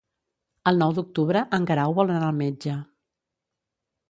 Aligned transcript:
El 0.71 0.79
nou 0.83 0.95
d'octubre 0.99 1.43
en 1.59 1.67
Guerau 1.73 1.95
vol 2.01 2.15
anar 2.15 2.31
al 2.33 2.41
metge. 2.41 2.81